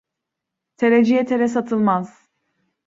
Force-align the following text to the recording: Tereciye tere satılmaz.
Tereciye 0.77 1.25
tere 1.25 1.47
satılmaz. 1.47 2.29